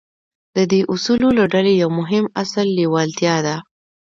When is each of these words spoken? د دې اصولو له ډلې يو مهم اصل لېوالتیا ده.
د 0.55 0.57
دې 0.71 0.81
اصولو 0.93 1.29
له 1.37 1.43
ډلې 1.53 1.73
يو 1.81 1.89
مهم 1.99 2.25
اصل 2.41 2.67
لېوالتیا 2.77 3.35
ده. 3.45 3.55